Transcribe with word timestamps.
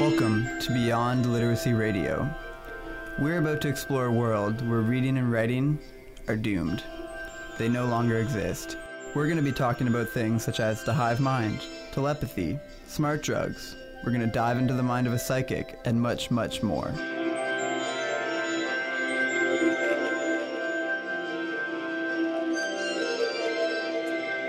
Welcome 0.00 0.48
to 0.58 0.72
Beyond 0.72 1.32
Literacy 1.32 1.72
Radio. 1.72 2.28
We're 3.20 3.38
about 3.38 3.60
to 3.60 3.68
explore 3.68 4.06
a 4.06 4.12
world 4.12 4.68
where 4.68 4.80
reading 4.80 5.18
and 5.18 5.30
writing 5.30 5.78
are 6.26 6.34
doomed. 6.34 6.82
They 7.58 7.68
no 7.68 7.86
longer 7.86 8.18
exist. 8.18 8.76
We're 9.14 9.26
going 9.26 9.36
to 9.36 9.42
be 9.42 9.52
talking 9.52 9.86
about 9.86 10.08
things 10.08 10.42
such 10.42 10.58
as 10.58 10.82
the 10.82 10.92
hive 10.92 11.20
mind, 11.20 11.60
telepathy, 11.92 12.58
smart 12.88 13.22
drugs. 13.22 13.76
We're 14.04 14.10
going 14.10 14.26
to 14.26 14.26
dive 14.26 14.58
into 14.58 14.74
the 14.74 14.82
mind 14.82 15.06
of 15.06 15.12
a 15.12 15.18
psychic, 15.18 15.78
and 15.84 16.00
much, 16.00 16.28
much 16.28 16.60
more. 16.60 16.92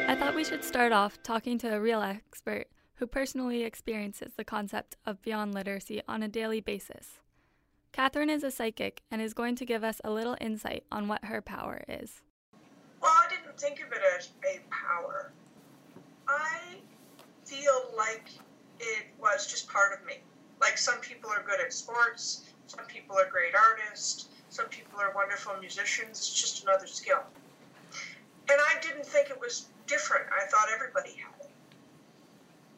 I 0.08 0.16
thought 0.18 0.34
we 0.34 0.44
should 0.44 0.64
start 0.64 0.92
off 0.92 1.22
talking 1.22 1.60
to 1.60 1.76
a 1.76 1.80
real 1.80 2.02
expert 2.02 2.68
who 2.96 3.08
personally 3.08 3.64
experiences 3.64 4.34
the 4.36 4.44
concept 4.44 4.96
of 5.06 5.22
beyond 5.22 5.54
literacy 5.54 6.02
on 6.08 6.24
a 6.24 6.28
daily 6.28 6.62
basis. 6.62 7.20
Catherine 7.92 8.30
is 8.30 8.44
a 8.44 8.52
psychic 8.52 9.02
and 9.10 9.22
is 9.22 9.34
going 9.34 9.56
to 9.56 9.66
give 9.66 9.84
us 9.84 10.02
a 10.04 10.12
little 10.12 10.36
insight 10.42 10.84
on 10.92 11.08
what 11.08 11.26
her 11.26 11.42
power 11.42 11.84
is. 11.88 12.22
Well, 13.02 13.12
I 13.12 13.28
didn't 13.30 13.60
think 13.60 13.80
of 13.80 13.92
it 13.92 14.02
as 14.18 14.32
a 14.44 14.60
power. 14.70 15.32
I 16.28 16.78
feel 17.46 17.92
like 17.96 18.30
it 18.80 19.06
was 19.20 19.48
just 19.48 19.70
part 19.70 19.98
of 19.98 20.06
me. 20.06 20.16
Like 20.60 20.78
some 20.78 21.00
people 21.00 21.30
are 21.30 21.44
good 21.46 21.60
at 21.60 21.74
sports, 21.74 22.46
some 22.68 22.86
people 22.86 23.18
are 23.18 23.30
great 23.30 23.54
artists, 23.56 24.30
some 24.50 24.68
people 24.68 25.00
are 25.00 25.14
wonderful 25.14 25.54
musicians. 25.60 26.12
It's 26.12 26.34
just 26.34 26.64
another 26.64 26.88
skill. 26.88 27.20
And 28.50 28.60
I 28.60 28.80
didn't 28.80 29.06
think 29.06 29.30
it 29.30 29.40
was 29.40 29.68
different. 29.86 30.26
I 30.32 30.46
thought 30.48 30.68
everybody 30.74 31.10
had. 31.10 31.35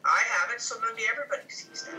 I 0.08 0.22
have 0.40 0.50
it, 0.50 0.60
so 0.60 0.76
maybe 0.80 1.02
everybody 1.10 1.48
sees 1.48 1.82
that. 1.82 1.94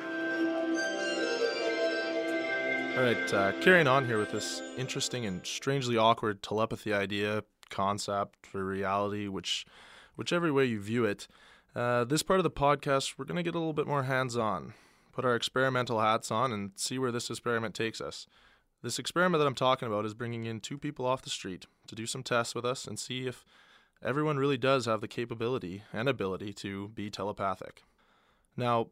All 2.97 3.03
right, 3.03 3.33
uh, 3.33 3.51
carrying 3.61 3.87
on 3.87 4.05
here 4.05 4.17
with 4.17 4.31
this 4.31 4.63
interesting 4.77 5.27
and 5.27 5.45
strangely 5.45 5.95
awkward 5.95 6.41
telepathy 6.41 6.91
idea, 6.91 7.43
concept 7.69 8.47
for 8.47 8.65
reality, 8.65 9.27
which, 9.27 9.65
whichever 10.15 10.51
way 10.51 10.65
you 10.65 10.81
view 10.81 11.05
it, 11.05 11.27
uh, 11.75 12.03
this 12.03 12.23
part 12.23 12.39
of 12.39 12.43
the 12.43 12.49
podcast, 12.49 13.13
we're 13.17 13.25
going 13.25 13.37
to 13.37 13.43
get 13.43 13.53
a 13.53 13.59
little 13.59 13.73
bit 13.73 13.85
more 13.85 14.03
hands 14.03 14.35
on, 14.35 14.73
put 15.13 15.23
our 15.23 15.35
experimental 15.35 15.99
hats 15.99 16.31
on, 16.31 16.51
and 16.51 16.71
see 16.75 16.97
where 16.97 17.11
this 17.11 17.29
experiment 17.29 17.75
takes 17.75 18.01
us. 18.01 18.25
This 18.81 18.97
experiment 18.97 19.39
that 19.39 19.47
I'm 19.47 19.53
talking 19.53 19.87
about 19.87 20.05
is 20.05 20.15
bringing 20.15 20.45
in 20.45 20.61
two 20.61 20.79
people 20.79 21.05
off 21.05 21.21
the 21.21 21.29
street 21.29 21.67
to 21.87 21.95
do 21.95 22.07
some 22.07 22.23
tests 22.23 22.55
with 22.55 22.65
us 22.65 22.87
and 22.87 22.97
see 22.97 23.27
if 23.27 23.45
everyone 24.03 24.37
really 24.37 24.57
does 24.57 24.87
have 24.87 25.01
the 25.01 25.07
capability 25.07 25.83
and 25.93 26.09
ability 26.09 26.53
to 26.53 26.87
be 26.89 27.11
telepathic. 27.11 27.83
Now, 28.59 28.87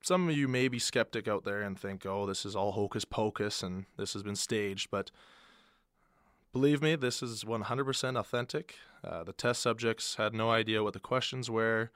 some 0.00 0.28
of 0.28 0.36
you 0.36 0.46
may 0.46 0.68
be 0.68 0.78
skeptic 0.78 1.26
out 1.26 1.44
there 1.44 1.62
and 1.62 1.78
think, 1.78 2.06
oh, 2.06 2.24
this 2.24 2.46
is 2.46 2.54
all 2.54 2.72
hocus 2.72 3.04
pocus 3.04 3.62
and 3.62 3.86
this 3.96 4.12
has 4.12 4.22
been 4.22 4.36
staged, 4.36 4.90
but 4.90 5.10
believe 6.52 6.80
me, 6.80 6.94
this 6.94 7.22
is 7.22 7.42
100% 7.42 8.18
authentic. 8.18 8.76
Uh, 9.02 9.24
the 9.24 9.32
test 9.32 9.60
subjects 9.60 10.14
had 10.14 10.34
no 10.34 10.50
idea 10.50 10.84
what 10.84 10.92
the 10.92 11.00
questions 11.00 11.50
were 11.50 11.90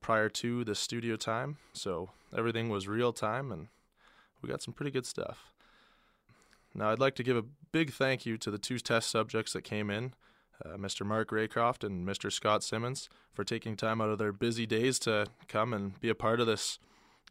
prior 0.00 0.28
to 0.30 0.64
the 0.64 0.74
studio 0.74 1.16
time, 1.16 1.58
so 1.74 2.10
everything 2.36 2.70
was 2.70 2.88
real 2.88 3.12
time 3.12 3.52
and 3.52 3.68
we 4.40 4.48
got 4.48 4.62
some 4.62 4.72
pretty 4.72 4.90
good 4.90 5.06
stuff. 5.06 5.52
Now, 6.74 6.90
I'd 6.90 6.98
like 6.98 7.14
to 7.16 7.22
give 7.22 7.36
a 7.36 7.44
big 7.72 7.92
thank 7.92 8.24
you 8.24 8.38
to 8.38 8.50
the 8.50 8.58
two 8.58 8.78
test 8.78 9.10
subjects 9.10 9.52
that 9.52 9.62
came 9.62 9.90
in, 9.90 10.14
uh, 10.64 10.70
Mr. 10.76 11.04
Mark 11.06 11.30
Raycroft 11.30 11.84
and 11.84 12.06
Mr. 12.06 12.30
Scott 12.32 12.62
Simmons, 12.64 13.08
for 13.32 13.44
taking 13.44 13.76
time 13.76 14.00
out 14.00 14.10
of 14.10 14.18
their 14.18 14.32
busy 14.32 14.66
days 14.66 14.98
to 15.00 15.26
come 15.48 15.72
and 15.72 15.98
be 16.00 16.08
a 16.08 16.14
part 16.14 16.40
of 16.40 16.46
this 16.46 16.78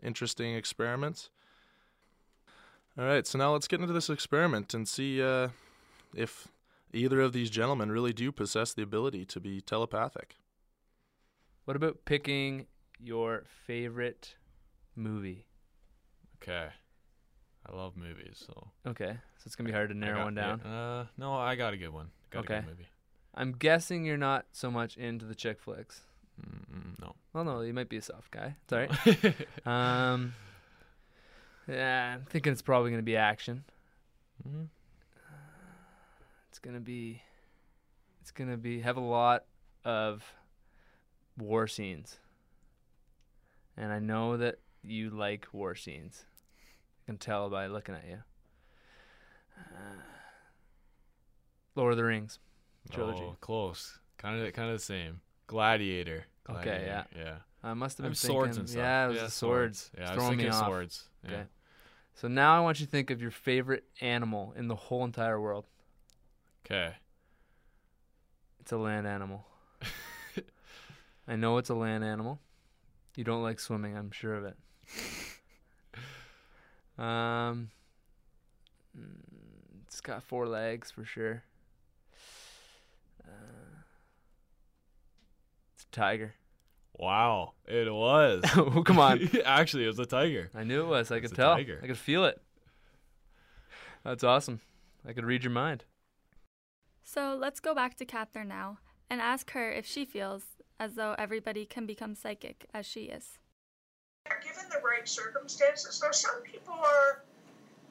interesting 0.04 0.54
experiment. 0.56 1.30
All 2.98 3.06
right, 3.06 3.28
so 3.28 3.38
now 3.38 3.54
let's 3.54 3.68
get 3.68 3.80
into 3.82 3.94
this 3.94 4.10
experiment 4.10 4.74
and 4.74 4.88
see 4.88 5.22
uh, 5.22 5.50
if 6.16 6.48
either 6.94 7.22
of 7.22 7.34
these 7.34 7.50
gentlemen 7.50 7.92
really 7.92 8.14
do 8.14 8.32
possess 8.32 8.74
the 8.74 8.82
ability 8.82 9.24
to 9.26 9.40
be 9.40 9.62
telepathic. 9.62 10.36
What 11.66 11.76
about 11.76 12.06
picking 12.06 12.66
your 13.00 13.44
favorite 13.66 14.36
movie? 14.96 15.46
Okay. 16.42 16.70
I 17.70 17.76
love 17.76 17.98
movies, 17.98 18.42
so 18.48 18.70
Okay, 18.88 19.12
so 19.12 19.44
it's 19.46 19.56
gonna 19.58 19.68
be 19.68 19.74
hard 19.74 19.90
to 19.90 19.96
narrow 19.96 20.20
got- 20.20 20.24
one 20.24 20.36
down. 20.36 20.62
yeah, 20.64 20.72
uh, 20.72 21.06
no, 21.18 21.34
I 21.34 21.56
got 21.56 21.74
a 21.74 21.78
good 21.78 21.90
one. 21.90 22.10
Got 22.30 22.40
a 22.40 22.42
Okay. 22.44 22.60
good 22.62 22.70
movie. 22.70 22.88
I'm 23.38 23.52
guessing 23.52 24.04
you're 24.04 24.18
not 24.18 24.48
so 24.52 24.72
much 24.72 24.98
into 24.98 25.24
the 25.26 25.36
chick 25.36 25.62
flicks. 25.62 26.02
Mm-mm, 26.42 27.00
no. 27.00 27.16
Well, 27.34 27.44
no, 27.44 27.62
you 27.62 27.72
might 27.74 27.88
be 27.88 27.98
a 27.98 28.02
soft 28.02 28.32
guy. 28.32 28.56
It's 28.64 28.74
all 28.74 28.80
right. 28.80 29.36
um, 29.66 30.34
yeah, 31.68 32.16
I'm 32.16 32.26
thinking 32.26 32.52
it's 32.52 32.64
probably 32.64 32.90
gonna 32.90 33.04
be 33.04 33.16
action. 33.16 33.64
hmm 34.44 34.64
It's 36.50 36.58
gonna 36.58 36.80
be, 36.80 37.22
it's 38.22 38.32
gonna 38.32 38.58
be 38.58 38.82
have 38.82 38.98
a 38.98 39.02
lot 39.02 39.46
of 39.86 40.24
war 41.38 41.68
scenes, 41.68 42.18
and 43.78 43.92
I 43.92 44.00
know 44.00 44.38
that 44.38 44.58
you 44.84 45.12
like 45.12 45.48
war 45.54 45.76
scenes. 45.76 46.26
I 47.04 47.12
can 47.12 47.18
tell 47.20 47.52
by 47.52 47.68
looking 47.68 47.94
at 47.94 48.06
you. 48.08 48.18
Uh, 49.60 50.02
Lord 51.76 51.94
of 51.94 51.98
the 51.98 52.04
Rings 52.04 52.40
trilogy. 52.88 53.22
Oh, 53.24 53.38
close. 53.42 54.00
Kind 54.18 54.42
of, 54.42 54.54
kind 54.54 54.70
of 54.70 54.78
the 54.78 54.84
same. 54.84 55.22
Gladiator. 55.48 56.26
Okay, 56.50 56.84
yeah. 56.86 57.04
yeah. 57.16 57.36
I 57.64 57.74
must 57.74 57.98
have 57.98 58.04
been 58.04 58.12
have 58.12 58.18
swords 58.18 58.58
and 58.58 58.70
stuff. 58.70 58.80
Yeah, 58.80 59.06
it 59.06 59.10
was 59.10 59.22
the 59.22 59.32
swords. 59.32 59.92
Yeah, 59.96 60.02
It's 60.04 60.12
I 60.12 60.16
was 60.16 60.28
thinking 60.30 60.52
swords. 60.52 61.10
Yeah. 61.24 61.32
Okay. 61.32 61.44
So 62.16 62.28
now 62.28 62.58
I 62.58 62.62
want 62.62 62.80
you 62.80 62.86
to 62.86 62.92
think 62.92 63.12
of 63.12 63.22
your 63.22 63.32
favorite 63.32 63.84
animal 64.02 64.54
in 64.58 64.68
the 64.68 64.76
whole 64.76 65.04
entire 65.04 65.40
world. 65.40 65.66
Okay. 66.66 66.94
It's 68.60 68.72
a 68.72 68.78
land 68.78 69.08
animal. 69.08 69.46
I 71.28 71.36
know 71.36 71.58
it's 71.58 71.70
a 71.70 71.76
land 71.76 72.04
animal. 72.04 72.40
You 73.16 73.24
don't 73.24 73.44
like 73.44 73.60
swimming, 73.60 73.96
I'm 73.96 74.12
sure 74.12 74.36
of 74.36 74.46
it. 74.46 74.58
Um, 76.98 77.70
mm, 78.98 79.84
it's 79.86 80.02
got 80.02 80.24
four 80.24 80.48
legs 80.48 80.90
for 80.90 81.06
sure. 81.06 81.44
Uh, 83.24 83.82
it's 85.76 85.84
a 85.84 85.87
tiger. 85.98 86.34
Wow, 87.00 87.54
it 87.68 87.94
was. 87.94 88.44
oh, 88.56 88.82
come 88.84 89.00
on. 89.00 89.30
Actually, 89.46 89.84
it 89.84 89.88
was 89.88 90.00
a 90.00 90.06
tiger. 90.06 90.50
I 90.56 90.64
knew 90.64 90.82
it 90.82 90.88
was. 90.88 91.12
I 91.12 91.18
It's 91.18 91.28
could 91.28 91.36
tell. 91.36 91.56
tiger. 91.56 91.80
I 91.84 91.88
could 91.88 91.98
feel 91.98 92.26
it. 92.26 92.42
That's 94.04 94.24
awesome. 94.24 94.62
I 95.08 95.14
could 95.14 95.26
read 95.26 95.44
your 95.44 95.52
mind. 95.52 95.84
So 97.04 97.38
let's 97.40 97.60
go 97.60 97.74
back 97.74 97.96
to 97.98 98.06
Catherine 98.06 98.48
now 98.48 98.80
and 99.10 99.22
ask 99.22 99.52
her 99.52 99.72
if 99.72 99.86
she 99.86 100.06
feels 100.06 100.44
as 100.80 100.96
though 100.96 101.16
everybody 101.18 101.66
can 101.66 101.86
become 101.86 102.16
psychic 102.16 102.66
as 102.74 102.86
she 102.86 103.04
is. 103.06 103.40
given 104.44 104.66
the 104.70 104.82
right 104.86 105.08
circumstances, 105.08 106.00
though, 106.00 106.12
some 106.12 106.42
people 106.44 106.74
are, 106.74 107.24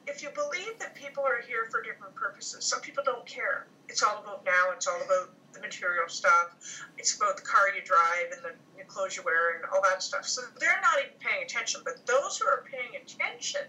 if 0.06 0.22
you 0.22 0.28
believe 0.34 0.78
that 0.78 0.94
people 0.94 1.24
are 1.24 1.40
here 1.40 1.66
for 1.70 1.82
different 1.82 2.14
purposes, 2.14 2.64
some 2.64 2.80
people 2.80 3.02
don't 3.04 3.26
care. 3.26 3.66
It's 3.88 4.02
all 4.02 4.18
about 4.22 4.44
now, 4.44 4.72
it's 4.74 4.86
all 4.86 5.00
about 5.02 5.30
the 5.56 5.62
material 5.62 6.08
stuff, 6.08 6.56
it's 6.98 7.16
about 7.16 7.36
the 7.36 7.42
car 7.42 7.68
you 7.74 7.82
drive 7.84 8.32
and 8.32 8.44
the, 8.44 8.54
the 8.78 8.84
clothes 8.84 9.16
you 9.16 9.22
wear 9.24 9.56
and 9.56 9.64
all 9.72 9.82
that 9.82 10.02
stuff. 10.02 10.26
So 10.26 10.42
they're 10.60 10.80
not 10.82 10.98
even 11.00 11.18
paying 11.18 11.42
attention. 11.42 11.80
But 11.84 12.06
those 12.06 12.38
who 12.38 12.46
are 12.46 12.64
paying 12.70 13.00
attention, 13.00 13.62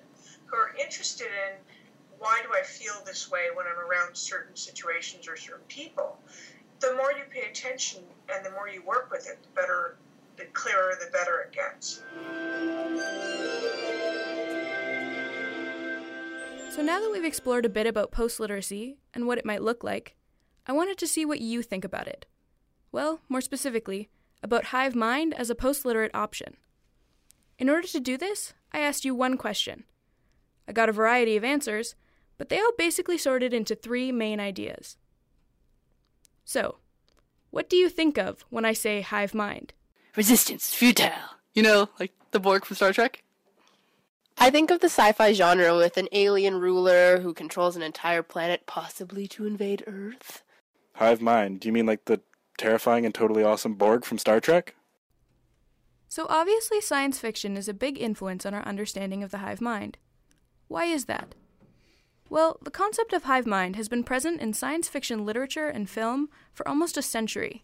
who 0.46 0.56
are 0.58 0.76
interested 0.80 1.28
in 1.28 1.58
why 2.20 2.42
do 2.44 2.50
I 2.54 2.64
feel 2.64 2.94
this 3.06 3.30
way 3.30 3.48
when 3.54 3.66
I'm 3.68 3.80
around 3.80 4.16
certain 4.16 4.56
situations 4.56 5.28
or 5.28 5.36
certain 5.38 5.66
people, 5.68 6.18
the 6.80 6.94
more 6.96 7.12
you 7.12 7.24
pay 7.30 7.50
attention 7.50 8.04
and 8.34 8.46
the 8.46 8.52
more 8.52 8.68
you 8.68 8.84
work 8.84 9.12
with 9.12 9.28
it, 9.28 9.40
the 9.42 9.50
better, 9.60 9.98
the 10.36 10.46
clearer, 10.54 10.94
the 11.00 11.12
better 11.12 11.40
it 11.42 11.52
gets. 11.52 12.04
So 16.76 16.84
now 16.84 17.00
that 17.00 17.10
we've 17.12 17.26
explored 17.26 17.66
a 17.66 17.70
bit 17.70 17.88
about 17.88 18.12
post 18.12 18.40
literacy 18.40 18.98
and 19.14 19.26
what 19.26 19.40
it 19.40 19.46
might 19.46 19.64
look 19.64 19.84
like, 19.84 20.16
I 20.68 20.74
wanted 20.74 20.98
to 20.98 21.08
see 21.08 21.26
what 21.26 21.40
you 21.40 21.64
think 21.64 21.86
about 21.86 22.08
it. 22.08 22.26
Well, 22.92 23.22
more 23.30 23.42
specifically, 23.42 24.10
about 24.44 24.66
hive 24.66 24.96
mind 24.96 25.34
as 25.34 25.50
a 25.50 25.56
post 25.56 25.86
literate 25.86 26.14
option. 26.14 26.58
In 27.58 27.70
order 27.70 27.88
to 27.88 28.00
do 28.00 28.18
this, 28.18 28.54
I 28.74 28.80
asked 28.80 29.06
you 29.06 29.16
one 29.16 29.38
question. 29.38 29.86
I 30.68 30.74
got 30.74 30.90
a 30.90 30.94
variety 30.94 31.38
of 31.38 31.44
answers, 31.44 31.96
but 32.38 32.50
they 32.50 32.60
all 32.60 32.74
basically 32.78 33.18
sorted 33.18 33.54
into 33.54 33.76
three 33.76 34.12
main 34.12 34.40
ideas. 34.40 34.98
So, 36.44 36.78
what 37.50 37.70
do 37.70 37.78
you 37.78 37.90
think 37.90 38.18
of 38.18 38.46
when 38.50 38.66
I 38.66 38.74
say 38.74 39.02
hive 39.02 39.34
mind? 39.34 39.74
Resistance, 40.16 40.74
futile. 40.74 41.12
You 41.54 41.64
know, 41.64 41.90
like 42.00 42.12
the 42.32 42.40
Borg 42.40 42.66
from 42.66 42.76
Star 42.76 42.92
Trek? 42.92 43.24
I 44.38 44.52
think 44.52 44.70
of 44.70 44.82
the 44.82 44.90
sci 44.90 45.14
fi 45.14 45.34
genre 45.34 45.76
with 45.76 45.98
an 45.98 46.10
alien 46.12 46.60
ruler 46.60 47.22
who 47.22 47.34
controls 47.34 47.76
an 47.76 47.82
entire 47.82 48.22
planet, 48.22 48.68
possibly 48.68 49.28
to 49.30 49.46
invade 49.46 49.84
Earth. 49.88 50.44
Hive 50.98 51.22
mind. 51.22 51.60
Do 51.60 51.68
you 51.68 51.74
mean 51.74 51.86
like 51.86 52.06
the 52.06 52.22
terrifying 52.58 53.06
and 53.06 53.14
totally 53.14 53.44
awesome 53.44 53.76
Borg 53.76 54.04
from 54.04 54.18
Star 54.18 54.40
Trek? 54.40 54.74
So, 56.10 56.26
obviously, 56.28 56.82
science 56.82 57.20
fiction 57.20 57.56
is 57.56 57.68
a 57.68 57.74
big 57.74 58.00
influence 58.00 58.48
on 58.48 58.56
our 58.56 58.64
understanding 58.64 59.24
of 59.24 59.30
the 59.30 59.40
hive 59.40 59.62
mind. 59.62 59.98
Why 60.68 60.86
is 60.86 61.06
that? 61.06 61.36
Well, 62.30 62.58
the 62.64 62.72
concept 62.72 63.14
of 63.14 63.24
hive 63.24 63.46
mind 63.46 63.76
has 63.76 63.88
been 63.88 64.04
present 64.04 64.42
in 64.42 64.54
science 64.54 64.90
fiction 64.90 65.24
literature 65.24 65.68
and 65.68 65.88
film 65.88 66.30
for 66.52 66.68
almost 66.68 66.98
a 66.98 67.04
century. 67.04 67.64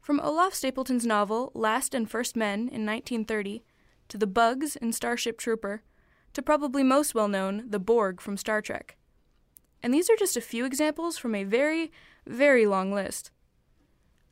From 0.00 0.20
Olaf 0.20 0.54
Stapledon's 0.54 1.04
novel 1.04 1.50
Last 1.52 1.94
and 1.94 2.08
First 2.08 2.36
Men 2.36 2.60
in 2.60 2.86
1930 2.86 3.64
to 4.08 4.16
the 4.16 4.26
bugs 4.26 4.76
in 4.76 4.92
Starship 4.92 5.36
Trooper 5.36 5.82
to 6.32 6.42
probably 6.42 6.84
most 6.84 7.12
well 7.12 7.28
known, 7.28 7.64
the 7.68 7.80
Borg 7.80 8.20
from 8.20 8.36
Star 8.36 8.62
Trek. 8.62 8.96
And 9.82 9.92
these 9.92 10.08
are 10.08 10.16
just 10.16 10.36
a 10.36 10.40
few 10.40 10.64
examples 10.64 11.18
from 11.18 11.34
a 11.34 11.44
very, 11.44 11.90
very 12.26 12.66
long 12.66 12.92
list. 12.92 13.30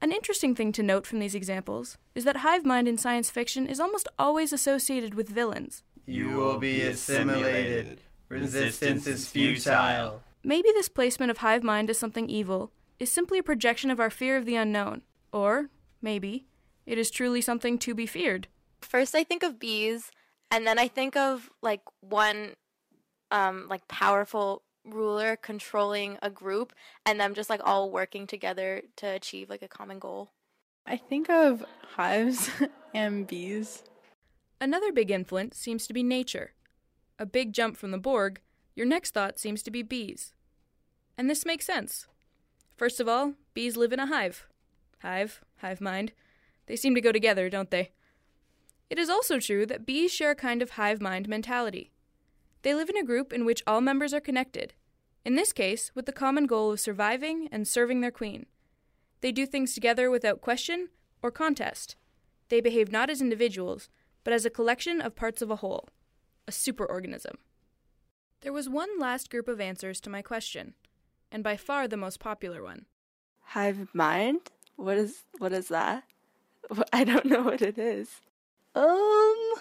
An 0.01 0.13
interesting 0.13 0.55
thing 0.55 0.73
to 0.73 0.83
note 0.83 1.07
from 1.07 1.19
these 1.19 1.35
examples 1.35 1.97
is 2.15 2.25
that 2.25 2.39
hive 2.39 2.65
mind 2.65 2.89
in 2.89 2.99
science 2.99 3.31
fiction 3.31 3.67
is 3.67 3.81
almost 3.81 4.09
always 4.19 4.53
associated 4.53 5.15
with 5.15 5.29
villains. 5.29 5.83
You 6.07 6.31
will 6.31 6.59
be 6.59 6.83
assimilated. 6.83 8.01
Resistance 8.29 9.07
is 9.07 9.29
futile. 9.29 10.23
Maybe 10.43 10.69
this 10.73 10.89
placement 10.91 11.31
of 11.31 11.39
hive 11.39 11.63
mind 11.63 11.89
as 11.89 11.99
something 11.99 12.29
evil 12.29 12.71
is 12.99 13.11
simply 13.11 13.39
a 13.39 13.43
projection 13.43 13.91
of 13.91 13.99
our 13.99 14.11
fear 14.11 14.37
of 14.37 14.45
the 14.45 14.57
unknown, 14.57 15.03
or 15.33 15.71
maybe 16.03 16.45
it 16.85 16.99
is 16.99 17.11
truly 17.11 17.41
something 17.41 17.79
to 17.79 17.95
be 17.95 18.07
feared. 18.07 18.49
First, 18.83 19.15
I 19.15 19.25
think 19.25 19.43
of 19.43 19.59
bees, 19.59 20.11
and 20.51 20.67
then 20.67 20.79
I 20.79 20.89
think 20.89 21.17
of 21.17 21.49
like 21.63 21.81
one, 22.01 22.51
um, 23.31 23.67
like 23.71 23.89
powerful 23.89 24.63
ruler 24.85 25.37
controlling 25.37 26.19
a 26.23 26.31
group, 26.31 26.73
and 27.05 27.19
them 27.19 27.35
just 27.35 27.51
like 27.51 27.61
all 27.65 27.91
working 27.91 28.27
together 28.27 28.83
to 28.97 29.07
achieve 29.07 29.49
like 29.49 29.63
a 29.63 29.69
common 29.69 29.99
goal. 29.99 30.31
I 30.87 30.97
think 30.97 31.31
of 31.31 31.65
hives 31.95 32.51
and 32.95 33.27
bees. 33.27 33.83
Another 34.61 34.93
big 34.93 35.11
influence 35.11 35.59
seems 35.59 35.87
to 35.87 35.93
be 35.93 36.03
nature. 36.03 36.53
A 37.19 37.27
big 37.27 37.53
jump 37.53 37.77
from 37.77 37.91
the 37.91 37.99
Borg, 37.99 38.41
your 38.75 38.87
next 38.87 39.15
thought 39.15 39.39
seems 39.39 39.63
to 39.63 39.71
be 39.71 39.83
bees. 39.83 40.33
And 41.17 41.31
this 41.31 41.47
makes 41.47 41.67
sense. 41.67 42.07
First 42.77 43.01
of 43.01 43.09
all, 43.09 43.35
bees 43.55 43.77
live 43.77 43.93
in 43.93 44.01
a 44.01 44.07
hive. 44.07 44.47
Hive, 45.01 45.43
hive 45.59 45.81
mind. 45.81 46.13
They 46.67 46.77
seem 46.77 46.95
to 46.95 47.01
go 47.01 47.13
together, 47.13 47.49
don't 47.49 47.71
they? 47.71 47.93
It 48.91 48.99
is 48.99 49.09
also 49.09 49.39
true 49.39 49.65
that 49.67 49.87
bees 49.87 50.13
share 50.13 50.33
a 50.33 50.37
kind 50.37 50.61
of 50.61 50.71
hive 50.71 51.01
mind 51.01 51.29
mentality. 51.29 51.93
They 52.65 52.75
live 52.75 52.89
in 52.89 52.97
a 52.97 53.05
group 53.05 53.31
in 53.31 53.45
which 53.45 53.63
all 53.67 53.83
members 53.83 54.15
are 54.15 54.21
connected, 54.21 54.73
in 55.23 55.37
this 55.37 55.53
case, 55.53 55.93
with 55.95 56.07
the 56.07 56.13
common 56.13 56.47
goal 56.47 56.73
of 56.73 56.81
surviving 56.81 57.47
and 57.53 57.69
serving 57.69 58.01
their 58.01 58.11
queen. 58.11 58.47
They 59.21 59.33
do 59.33 59.45
things 59.45 59.75
together 59.75 60.11
without 60.11 60.41
question 60.41 60.89
or 61.23 61.31
contest. 61.31 61.97
They 62.49 62.63
behave 62.63 62.91
not 62.91 63.11
as 63.11 63.21
individuals, 63.21 63.91
but 64.25 64.33
as 64.33 64.47
a 64.47 64.51
collection 64.51 65.03
of 65.03 65.15
parts 65.15 65.43
of 65.43 65.51
a 65.51 65.57
whole, 65.57 65.91
a 66.49 66.53
superorganism. 66.53 67.35
There 68.41 68.53
was 68.53 68.67
one 68.67 68.99
last 68.99 69.31
group 69.31 69.47
of 69.47 69.61
answers 69.61 70.01
to 70.01 70.11
my 70.11 70.23
question, 70.23 70.73
and 71.31 71.45
by 71.45 71.59
far 71.59 71.87
the 71.87 71.99
most 71.99 72.19
popular 72.19 72.63
one. 72.63 72.87
Hive 73.49 73.89
mind? 73.93 74.41
What 74.77 74.97
is 74.97 75.25
what 75.39 75.53
is 75.53 75.69
that? 75.69 76.05
I 76.95 77.05
don't 77.05 77.27
know 77.27 77.43
what 77.43 77.61
it 77.61 77.77
is. 77.77 78.09
Um, 78.75 79.55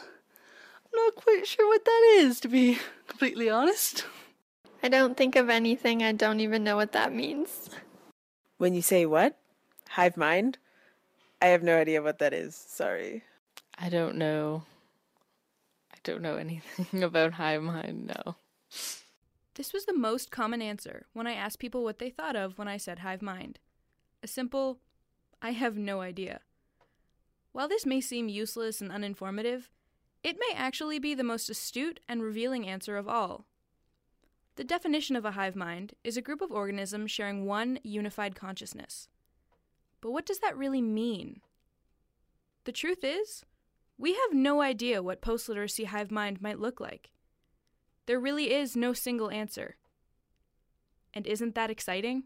not 0.95 1.15
quite 1.15 1.47
sure 1.47 1.67
what 1.67 1.85
that 1.85 2.15
is, 2.17 2.39
to 2.41 2.47
be 2.47 2.77
completely 3.07 3.49
honest. 3.49 4.05
I 4.81 4.89
don't 4.89 5.15
think 5.15 5.35
of 5.35 5.49
anything. 5.49 6.03
I 6.03 6.11
don't 6.11 6.39
even 6.39 6.63
know 6.63 6.75
what 6.75 6.91
that 6.91 7.13
means. 7.13 7.69
When 8.57 8.73
you 8.73 8.81
say 8.81 9.05
what? 9.05 9.37
Hive 9.89 10.17
mind? 10.17 10.57
I 11.41 11.47
have 11.47 11.63
no 11.63 11.77
idea 11.77 12.01
what 12.01 12.19
that 12.19 12.33
is. 12.33 12.55
Sorry. 12.55 13.23
I 13.77 13.89
don't 13.89 14.15
know. 14.15 14.63
I 15.93 15.97
don't 16.03 16.21
know 16.21 16.35
anything 16.37 17.03
about 17.03 17.33
hive 17.33 17.61
mind, 17.61 18.07
no. 18.07 18.35
This 19.55 19.71
was 19.71 19.85
the 19.85 19.93
most 19.93 20.31
common 20.31 20.61
answer 20.61 21.05
when 21.13 21.27
I 21.27 21.33
asked 21.33 21.59
people 21.59 21.83
what 21.83 21.99
they 21.99 22.09
thought 22.09 22.35
of 22.35 22.57
when 22.57 22.67
I 22.67 22.77
said 22.77 22.99
hive 22.99 23.21
mind. 23.21 23.59
A 24.23 24.27
simple, 24.27 24.79
I 25.41 25.51
have 25.51 25.77
no 25.77 26.01
idea. 26.01 26.39
While 27.51 27.67
this 27.67 27.85
may 27.85 28.01
seem 28.01 28.29
useless 28.29 28.81
and 28.81 28.89
uninformative, 28.89 29.69
it 30.23 30.37
may 30.39 30.55
actually 30.55 30.99
be 30.99 31.13
the 31.13 31.23
most 31.23 31.49
astute 31.49 31.99
and 32.07 32.23
revealing 32.23 32.67
answer 32.67 32.97
of 32.97 33.07
all. 33.07 33.45
The 34.55 34.63
definition 34.63 35.15
of 35.15 35.25
a 35.25 35.31
hive 35.31 35.55
mind 35.55 35.93
is 36.03 36.15
a 36.15 36.21
group 36.21 36.41
of 36.41 36.51
organisms 36.51 37.11
sharing 37.11 37.45
one 37.45 37.79
unified 37.83 38.35
consciousness. 38.35 39.09
But 39.99 40.11
what 40.11 40.25
does 40.25 40.39
that 40.39 40.57
really 40.57 40.81
mean? 40.81 41.41
The 42.65 42.71
truth 42.71 43.03
is, 43.03 43.43
we 43.97 44.13
have 44.13 44.33
no 44.33 44.61
idea 44.61 45.03
what 45.03 45.21
post 45.21 45.49
literacy 45.49 45.85
hive 45.85 46.11
mind 46.11 46.41
might 46.41 46.59
look 46.59 46.79
like. 46.79 47.11
There 48.05 48.19
really 48.19 48.53
is 48.53 48.75
no 48.75 48.93
single 48.93 49.31
answer. 49.31 49.77
And 51.13 51.25
isn't 51.27 51.55
that 51.55 51.69
exciting? 51.69 52.23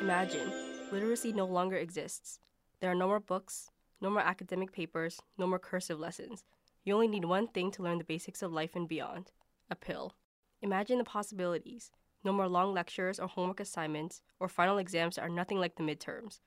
Imagine, 0.00 0.71
literacy 0.92 1.32
no 1.32 1.46
longer 1.46 1.76
exists. 1.76 2.38
There 2.80 2.90
are 2.90 2.94
no 2.94 3.06
more 3.06 3.20
books, 3.20 3.70
no 4.00 4.10
more 4.10 4.20
academic 4.20 4.72
papers, 4.72 5.20
no 5.38 5.46
more 5.46 5.58
cursive 5.58 5.98
lessons. 5.98 6.44
You 6.84 6.94
only 6.94 7.08
need 7.08 7.24
one 7.24 7.48
thing 7.48 7.70
to 7.72 7.82
learn 7.82 7.98
the 7.98 8.04
basics 8.04 8.42
of 8.42 8.52
life 8.52 8.76
and 8.76 8.86
beyond 8.86 9.32
a 9.70 9.74
pill. 9.74 10.14
Imagine 10.60 10.98
the 10.98 11.04
possibilities. 11.04 11.90
No 12.24 12.32
more 12.32 12.46
long 12.46 12.74
lectures 12.74 13.18
or 13.18 13.26
homework 13.26 13.60
assignments 13.60 14.20
or 14.38 14.48
final 14.48 14.78
exams 14.78 15.16
are 15.16 15.30
nothing 15.30 15.58
like 15.58 15.76
the 15.76 15.82
midterms. 15.82 16.40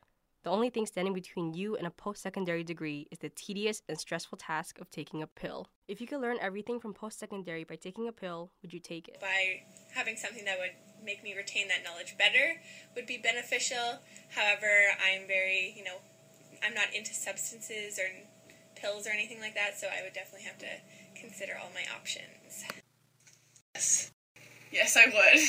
The 0.44 0.52
only 0.52 0.70
thing 0.70 0.86
standing 0.86 1.16
between 1.16 1.56
you 1.56 1.76
and 1.76 1.88
a 1.88 1.90
post 1.92 2.22
secondary 2.22 2.64
degree 2.64 3.08
is 3.10 3.18
the 3.18 3.30
tedious 3.30 3.82
and 3.90 3.98
stressful 3.98 4.38
task 4.38 4.80
of 4.80 4.92
taking 4.92 5.24
a 5.24 5.28
pill. 5.28 5.68
If 5.88 6.00
you 6.00 6.06
could 6.06 6.22
learn 6.22 6.38
everything 6.40 6.80
from 6.80 6.94
post 6.94 7.18
secondary 7.18 7.64
by 7.64 7.78
taking 7.78 8.08
a 8.08 8.12
pill, 8.12 8.52
would 8.62 8.72
you 8.72 8.80
take 8.80 9.08
it? 9.08 9.20
By 9.20 9.64
having 9.96 10.16
something 10.16 10.46
that 10.46 10.60
would 10.60 10.72
make 11.04 11.24
me 11.24 11.34
retain 11.36 11.68
that 11.68 11.84
knowledge 11.84 12.18
better 12.18 12.62
would 12.96 13.06
be 13.06 13.18
beneficial. 13.18 14.00
However, 14.36 14.68
I'm 15.00 15.28
very, 15.28 15.74
you 15.78 15.84
know, 15.84 15.98
I'm 16.66 16.74
not 16.74 16.94
into 16.96 17.14
substances 17.14 18.00
or 18.00 18.08
pills 18.76 19.08
or 19.08 19.12
anything 19.12 19.40
like 19.40 19.56
that, 19.56 19.78
so 19.80 19.88
I 19.88 20.04
would 20.04 20.14
definitely 20.14 20.46
have 20.48 20.58
to 20.60 20.68
consider 21.20 21.54
all 21.62 21.70
my 21.74 21.84
options. 21.96 22.66
Yes. 23.74 24.12
Yes, 24.72 24.98
I 24.98 25.06
would. 25.06 25.42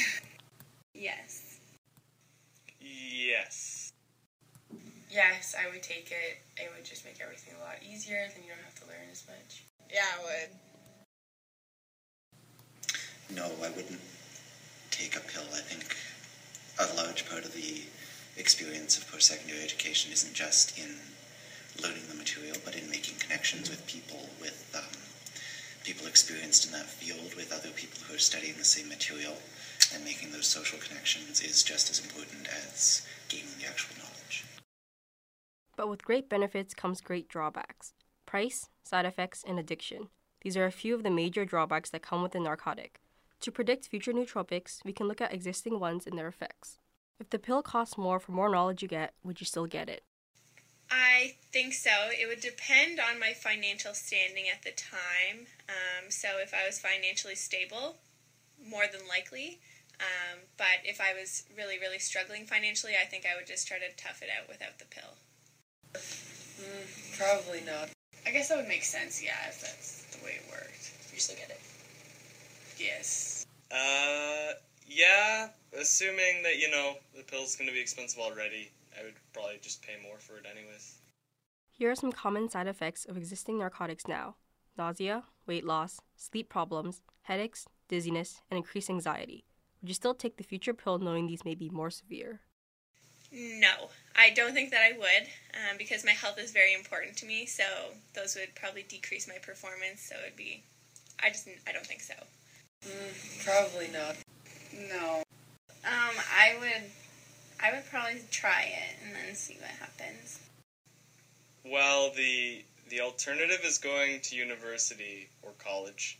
Yes. 0.95 1.59
Yes. 2.81 3.93
Yes, 5.11 5.55
I 5.59 5.71
would 5.73 5.83
take 5.83 6.11
it. 6.11 6.39
It 6.57 6.71
would 6.77 6.85
just 6.85 7.05
make 7.05 7.21
everything 7.23 7.55
a 7.61 7.65
lot 7.65 7.77
easier, 7.83 8.27
then 8.35 8.45
you 8.45 8.51
don't 8.51 8.65
have 8.65 8.75
to 8.81 8.87
learn 8.87 9.09
as 9.11 9.25
much. 9.27 9.65
Yeah, 9.93 10.05
I 10.19 10.23
would. 10.25 10.51
No, 13.37 13.45
I 13.45 13.71
wouldn't 13.71 14.01
take 14.97 15.17
a 15.17 15.21
pill. 15.21 15.45
I 15.53 15.61
think 15.61 15.97
a 16.81 16.89
large 16.97 17.29
part 17.29 17.45
of 17.45 17.53
the 17.53 17.85
experience 18.37 18.97
of 18.97 19.11
post-secondary 19.11 19.63
education 19.63 20.13
isn't 20.13 20.35
just 20.35 20.79
in 20.79 20.97
learning 21.83 22.09
the 22.09 22.15
material, 22.15 22.57
but 22.65 22.77
in 22.77 22.89
making 22.89 23.17
connections 23.19 23.69
with 23.69 23.87
people, 23.87 24.29
with 24.41 24.73
um, 24.75 24.97
people 25.85 26.07
experienced 26.07 26.67
in 26.67 26.73
that 26.73 26.87
field, 26.87 27.35
with 27.37 27.53
other 27.53 27.71
people 27.77 28.01
who 28.07 28.15
are 28.15 28.19
studying 28.19 28.57
the 28.57 28.65
same 28.65 28.89
material, 28.89 29.35
and 29.95 30.05
making 30.05 30.33
those 30.33 30.47
social 30.47 30.79
connections 30.79 31.41
is 31.41 31.63
just 31.63 31.91
as 31.91 32.01
important 32.01 32.49
as 32.49 33.07
gaining 33.29 33.53
the 33.61 33.67
actual 33.67 33.97
knowledge. 33.99 34.45
But 35.77 35.89
with 35.89 36.05
great 36.05 36.29
benefits 36.29 36.75
comes 36.75 37.01
great 37.01 37.29
drawbacks 37.29 37.93
price, 38.25 38.69
side 38.83 39.07
effects, 39.07 39.45
and 39.47 39.59
addiction. 39.59 40.09
These 40.43 40.57
are 40.57 40.67
a 40.67 40.73
few 40.73 40.95
of 40.95 41.05
the 41.05 41.11
major 41.11 41.45
drawbacks 41.45 41.91
that 41.91 42.03
come 42.03 42.23
with 42.23 42.35
a 42.35 42.41
narcotic. 42.41 43.01
To 43.41 43.53
predict 43.53 43.87
future 43.87 44.13
nootropics, 44.13 44.85
we 44.85 44.93
can 44.93 45.07
look 45.09 45.21
at 45.21 45.33
existing 45.33 45.79
ones 45.79 46.07
and 46.07 46.19
their 46.19 46.29
effects. 46.29 46.79
If 47.19 47.31
the 47.31 47.39
pill 47.39 47.63
costs 47.63 47.97
more 47.97 48.19
for 48.19 48.33
more 48.33 48.51
knowledge 48.51 48.83
you 48.83 48.89
get, 48.89 49.15
would 49.23 49.41
you 49.41 49.47
still 49.47 49.67
get 49.67 49.89
it? 49.89 50.03
I 50.91 51.37
think 51.53 51.75
so. 51.75 51.91
It 52.11 52.29
would 52.29 52.41
depend 52.41 53.01
on 53.01 53.19
my 53.19 53.33
financial 53.33 53.95
standing 53.95 54.45
at 54.53 54.63
the 54.63 54.71
time. 54.71 55.47
Um, 55.69 56.11
so 56.11 56.39
if 56.41 56.55
I 56.55 56.67
was 56.67 56.79
financially 56.79 57.35
stable, 57.35 57.97
more 58.65 58.85
than 58.91 59.07
likely. 59.09 59.61
Um, 59.99 60.41
but 60.59 60.85
if 60.85 61.01
I 61.01 61.15
was 61.19 61.45
really, 61.57 61.79
really 61.79 61.99
struggling 61.99 62.45
financially, 62.45 62.93
I 63.01 63.07
think 63.07 63.25
I 63.25 63.35
would 63.37 63.47
just 63.47 63.67
try 63.67 63.79
to 63.79 63.89
tough 63.97 64.23
it 64.23 64.29
out 64.29 64.49
without 64.49 64.79
the 64.79 64.85
pill. 64.85 65.17
Mm, 65.95 67.19
probably 67.19 67.63
not. 67.65 67.91
I 68.27 68.31
guess 68.31 68.49
that 68.49 68.59
would 68.59 68.69
make 68.69 68.85
sense, 68.85 69.23
yeah, 69.23 69.49
if 69.49 69.61
that's 69.61 70.05
the 70.17 70.25
way 70.25 70.33
it 70.37 70.51
worked. 70.51 70.93
You 71.13 71.21
still 71.21 71.37
get 71.37 71.51
it. 71.51 71.61
Yes. 72.79 73.47
Uh, 73.71 74.53
yeah, 74.87 75.49
assuming 75.79 76.43
that, 76.43 76.59
you 76.59 76.71
know, 76.71 76.95
the 77.17 77.23
pill's 77.23 77.57
gonna 77.57 77.73
be 77.73 77.81
expensive 77.81 78.21
already, 78.21 78.71
I 78.99 79.05
would 79.05 79.15
probably 79.33 79.59
just 79.61 79.83
pay 79.83 79.95
more 80.03 80.19
for 80.19 80.39
it 80.39 80.47
anyways. 80.51 80.99
Here 81.71 81.91
are 81.91 81.95
some 81.95 82.13
common 82.13 82.49
side 82.49 82.67
effects 82.67 83.05
of 83.05 83.17
existing 83.17 83.59
narcotics 83.59 84.07
now 84.07 84.37
nausea, 84.79 85.25
weight 85.47 85.65
loss, 85.65 86.01
sleep 86.17 86.49
problems, 86.49 87.01
headaches, 87.23 87.67
dizziness, 87.89 88.43
and 88.51 88.59
increased 88.59 88.91
anxiety. 88.91 89.45
Would 89.81 89.89
you 89.89 89.95
still 89.95 90.15
take 90.15 90.37
the 90.37 90.45
future 90.45 90.75
pill 90.75 90.99
knowing 90.99 91.27
these 91.27 91.45
may 91.45 91.55
be 91.55 91.71
more 91.71 91.91
severe? 91.91 92.41
No, 93.33 93.91
I 94.15 94.31
don't 94.31 94.53
think 94.53 94.71
that 94.71 94.83
I 94.83 94.97
would 94.97 95.29
um, 95.55 95.77
because 95.79 96.05
my 96.05 96.13
health 96.13 96.39
is 96.39 96.53
very 96.53 96.75
important 96.75 97.17
to 97.19 97.27
me. 97.27 97.47
So 97.47 97.65
those 98.15 98.37
would 98.37 98.55
probably 98.55 98.83
decrease 98.83 99.29
my 99.29 99.39
performance. 99.43 100.01
So 100.03 100.17
it'd 100.25 100.37
be, 100.37 100.63
I 101.23 101.29
just, 101.29 101.49
I 101.67 101.73
don't 101.73 101.87
think 101.87 102.03
so. 102.03 102.15
Mm, 102.87 103.45
probably 103.45 103.89
not. 103.89 104.17
No. 104.91 105.23
Um, 105.85 106.17
I 106.35 106.57
would, 106.61 106.91
I 107.63 107.73
would 107.73 107.85
probably 107.91 108.21
try 108.31 108.63
it 108.63 108.97
and 109.05 109.15
then 109.15 109.35
see 109.35 109.57
what 109.61 109.71
happens. 109.71 110.41
Well, 111.65 112.11
the 112.15 112.63
the 112.89 113.01
alternative 113.01 113.61
is 113.65 113.79
going 113.79 114.21
to 114.21 114.37
university 114.37 115.29
or 115.43 115.51
college, 115.59 116.19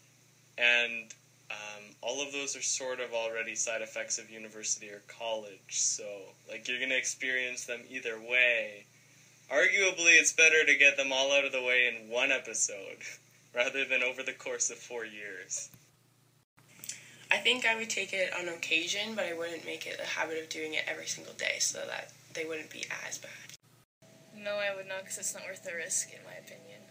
and 0.59 1.15
um, 1.51 1.85
all 2.03 2.21
of 2.21 2.33
those 2.33 2.57
are 2.57 2.63
sort 2.63 2.99
of 2.99 3.13
already 3.13 3.55
side 3.55 3.83
effects 3.83 4.19
of 4.19 4.31
university 4.31 4.89
or 4.89 5.03
college. 5.07 5.59
So, 5.69 6.05
like, 6.49 6.67
you're 6.67 6.81
gonna 6.81 6.97
experience 6.97 7.65
them 7.65 7.83
either 7.89 8.19
way. 8.19 8.87
Arguably, 9.51 10.19
it's 10.19 10.33
better 10.33 10.65
to 10.65 10.75
get 10.75 10.97
them 10.97 11.13
all 11.13 11.33
out 11.33 11.45
of 11.45 11.53
the 11.53 11.63
way 11.63 11.87
in 11.87 12.11
one 12.11 12.33
episode 12.33 12.99
rather 13.55 13.85
than 13.85 14.03
over 14.03 14.25
the 14.25 14.33
course 14.33 14.71
of 14.71 14.79
four 14.79 15.05
years. 15.05 15.69
I 17.31 17.39
think 17.39 17.67
I 17.67 17.77
would 17.77 17.91
take 17.91 18.13
it 18.13 18.33
on 18.33 18.49
occasion, 18.49 19.15
but 19.15 19.25
I 19.25 19.33
wouldn't 19.33 19.65
make 19.65 19.87
it 19.87 20.01
a 20.01 20.07
habit 20.07 20.39
of 20.43 20.49
doing 20.49 20.75
it 20.75 20.85
every 20.87 21.07
single 21.07 21.35
day 21.35 21.57
so 21.59 21.79
that 21.87 22.13
they 22.35 22.45
wouldn't 22.45 22.71
be 22.71 22.85
as 23.07 23.19
bad. 23.19 23.31
No, 24.37 24.57
I 24.57 24.75
would 24.77 24.87
not 24.87 25.01
because 25.01 25.19
it's 25.19 25.35
not 25.35 25.45
worth 25.45 25.65
the 25.65 25.75
risk, 25.75 26.11
in 26.13 26.21
my 26.25 26.35
opinion. 26.35 26.83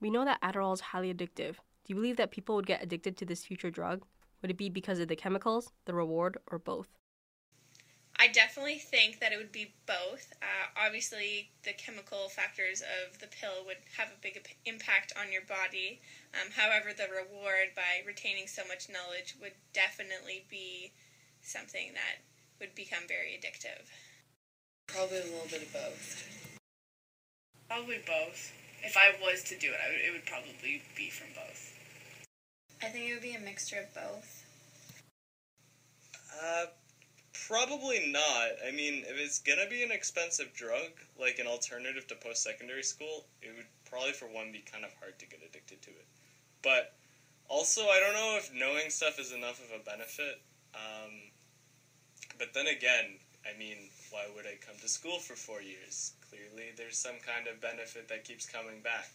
We 0.00 0.10
know 0.10 0.24
that 0.24 0.40
Adderall 0.40 0.74
is 0.74 0.80
highly 0.80 1.12
addictive. 1.12 1.56
Do 1.56 1.88
you 1.88 1.94
believe 1.96 2.16
that 2.18 2.30
people 2.30 2.54
would 2.56 2.66
get 2.66 2.82
addicted 2.82 3.16
to 3.16 3.24
this 3.24 3.44
future 3.44 3.70
drug? 3.70 4.04
Would 4.40 4.50
it 4.50 4.56
be 4.56 4.68
because 4.68 5.00
of 5.00 5.08
the 5.08 5.16
chemicals, 5.16 5.72
the 5.84 5.94
reward, 5.94 6.38
or 6.46 6.58
both? 6.58 6.88
I 8.20 8.28
definitely 8.28 8.76
think 8.76 9.18
that 9.20 9.32
it 9.32 9.38
would 9.38 9.50
be 9.50 9.72
both. 9.86 10.34
Uh, 10.42 10.68
obviously, 10.76 11.48
the 11.64 11.72
chemical 11.72 12.28
factors 12.28 12.82
of 12.82 13.18
the 13.18 13.26
pill 13.26 13.64
would 13.64 13.80
have 13.96 14.08
a 14.08 14.20
big 14.20 14.36
impact 14.66 15.14
on 15.18 15.32
your 15.32 15.40
body. 15.40 16.02
Um, 16.36 16.52
however, 16.52 16.92
the 16.92 17.08
reward 17.08 17.72
by 17.74 18.04
retaining 18.06 18.46
so 18.46 18.60
much 18.68 18.92
knowledge 18.92 19.36
would 19.40 19.56
definitely 19.72 20.44
be 20.50 20.92
something 21.40 21.94
that 21.94 22.20
would 22.60 22.74
become 22.74 23.08
very 23.08 23.40
addictive. 23.40 23.88
Probably 24.86 25.24
a 25.24 25.24
little 25.24 25.48
bit 25.48 25.62
of 25.62 25.72
both. 25.72 26.60
Probably 27.68 28.04
both. 28.06 28.52
If 28.84 28.98
I 28.98 29.16
was 29.24 29.42
to 29.44 29.56
do 29.56 29.68
it, 29.68 29.80
I 29.80 29.92
would, 29.92 30.00
it 30.04 30.12
would 30.12 30.26
probably 30.26 30.82
be 30.94 31.08
from 31.08 31.28
both. 31.34 31.72
I 32.82 32.92
think 32.92 33.08
it 33.08 33.14
would 33.14 33.22
be 33.22 33.34
a 33.34 33.40
mixture 33.40 33.80
of 33.80 33.94
both. 33.94 34.44
Uh, 36.36 36.66
probably 37.46 38.10
not. 38.10 38.48
I 38.66 38.70
mean, 38.70 39.04
if 39.06 39.18
it's 39.18 39.38
gonna 39.38 39.68
be 39.68 39.82
an 39.82 39.90
expensive 39.90 40.52
drug, 40.52 40.90
like 41.18 41.38
an 41.38 41.46
alternative 41.46 42.06
to 42.08 42.14
post 42.16 42.42
secondary 42.42 42.82
school, 42.82 43.26
it 43.42 43.54
would 43.56 43.66
probably, 43.84 44.12
for 44.12 44.26
one, 44.26 44.52
be 44.52 44.60
kind 44.60 44.84
of 44.84 44.92
hard 45.00 45.18
to 45.18 45.26
get 45.26 45.40
addicted 45.42 45.82
to 45.82 45.90
it. 45.90 46.06
But 46.62 46.94
also, 47.48 47.82
I 47.88 47.98
don't 48.00 48.14
know 48.14 48.38
if 48.38 48.52
knowing 48.54 48.90
stuff 48.90 49.18
is 49.18 49.32
enough 49.32 49.60
of 49.60 49.80
a 49.80 49.84
benefit. 49.84 50.40
Um, 50.74 51.30
but 52.38 52.54
then 52.54 52.68
again, 52.68 53.18
I 53.44 53.58
mean, 53.58 53.90
why 54.10 54.26
would 54.34 54.46
I 54.46 54.56
come 54.64 54.76
to 54.80 54.88
school 54.88 55.18
for 55.18 55.34
four 55.34 55.60
years? 55.60 56.12
Clearly, 56.28 56.70
there's 56.76 56.98
some 56.98 57.18
kind 57.26 57.48
of 57.48 57.60
benefit 57.60 58.08
that 58.08 58.24
keeps 58.24 58.46
coming 58.46 58.80
back. 58.80 59.10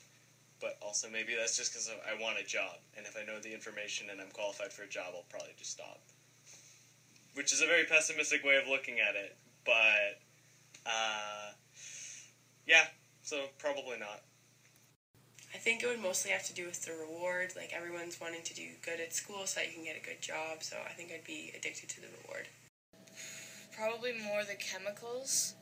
But 0.59 0.77
also, 0.81 1.09
maybe 1.09 1.35
that's 1.35 1.57
just 1.57 1.73
because 1.73 1.89
I 1.89 2.21
want 2.21 2.39
a 2.39 2.43
job. 2.43 2.79
And 2.95 3.05
if 3.05 3.15
I 3.15 3.25
know 3.25 3.39
the 3.39 3.53
information 3.53 4.09
and 4.09 4.21
I'm 4.21 4.31
qualified 4.31 4.71
for 4.71 4.83
a 4.83 4.87
job, 4.87 5.13
I'll 5.13 5.27
probably 5.29 5.53
just 5.57 5.71
stop. 5.71 5.99
Which 7.35 7.53
is 7.53 7.61
a 7.61 7.65
very 7.65 7.83
pessimistic 7.83 8.43
way 8.43 8.55
of 8.55 8.67
looking 8.67 8.99
at 8.99 9.15
it. 9.15 9.37
But, 9.65 10.19
uh, 10.85 11.51
yeah, 12.65 12.87
so 13.21 13.45
probably 13.59 13.97
not. 13.99 14.21
I 15.53 15.57
think 15.57 15.83
it 15.83 15.87
would 15.87 16.01
mostly 16.01 16.31
have 16.31 16.43
to 16.47 16.53
do 16.53 16.65
with 16.65 16.83
the 16.83 16.93
reward. 16.93 17.53
Like, 17.55 17.71
everyone's 17.73 18.19
wanting 18.19 18.43
to 18.43 18.53
do 18.53 18.67
good 18.83 18.99
at 18.99 19.13
school 19.13 19.45
so 19.45 19.59
that 19.59 19.67
you 19.67 19.73
can 19.73 19.83
get 19.83 19.95
a 19.95 20.05
good 20.05 20.21
job. 20.21 20.63
So 20.63 20.77
I 20.85 20.93
think 20.93 21.11
I'd 21.11 21.23
be 21.23 21.51
addicted 21.55 21.89
to 21.89 22.01
the 22.01 22.07
reward. 22.23 22.47
Probably 23.75 24.13
more 24.13 24.43
the 24.43 24.55
chemicals, 24.55 25.55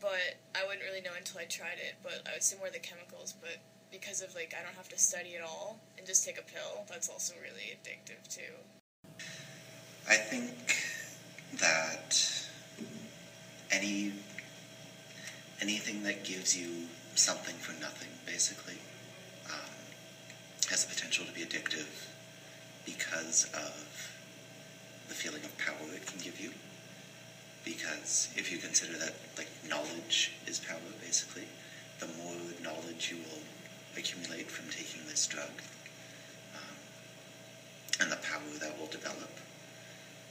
but 0.00 0.38
I 0.54 0.64
wouldn't 0.64 0.84
really 0.84 1.00
know 1.00 1.14
until 1.16 1.40
I 1.40 1.44
tried 1.44 1.78
it. 1.78 1.96
But 2.02 2.22
I 2.26 2.34
would 2.34 2.42
say 2.42 2.56
more 2.58 2.70
the 2.70 2.78
chemicals, 2.78 3.34
but 3.40 3.58
because 3.90 4.22
of 4.22 4.34
like 4.34 4.54
I 4.58 4.62
don't 4.64 4.76
have 4.76 4.88
to 4.88 4.98
study 4.98 5.36
at 5.36 5.42
all 5.42 5.78
and 5.98 6.06
just 6.06 6.24
take 6.24 6.38
a 6.38 6.42
pill, 6.42 6.84
that's 6.88 7.08
also 7.08 7.34
really 7.42 7.76
addictive 7.76 8.26
too. 8.28 8.54
I 10.08 10.16
think 10.16 10.50
that 11.58 12.22
any 13.70 14.12
anything 15.60 16.02
that 16.02 16.24
gives 16.24 16.56
you 16.56 16.68
something 17.14 17.54
for 17.56 17.72
nothing, 17.80 18.08
basically, 18.26 18.78
um, 19.46 19.70
has 20.68 20.84
the 20.84 20.92
potential 20.92 21.24
to 21.24 21.32
be 21.32 21.42
addictive 21.42 21.86
because 22.84 23.44
of 23.54 24.10
the 25.08 25.14
feeling 25.14 25.44
of 25.44 25.56
power 25.58 25.86
it 25.94 26.06
can 26.06 26.18
give 26.18 26.40
you. 26.40 26.50
Because 27.64 28.28
if 28.36 28.50
you 28.50 28.58
consider 28.58 28.96
that 28.98 29.12
like 29.36 29.48
knowledge 29.68 30.32
is 30.46 30.58
power, 30.58 30.78
basically, 31.00 31.46
the 32.00 32.06
more 32.06 32.34
knowledge 32.62 33.10
you 33.10 33.18
will 33.18 33.42
accumulate 33.96 34.50
from 34.50 34.68
taking 34.68 35.06
this 35.06 35.26
drug, 35.26 35.50
um, 36.54 36.76
and 38.00 38.10
the 38.10 38.16
power 38.16 38.42
that 38.58 38.76
will 38.78 38.86
develop, 38.86 39.30